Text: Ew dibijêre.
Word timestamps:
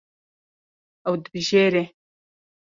Ew 1.07 1.15
dibijêre. 1.21 1.83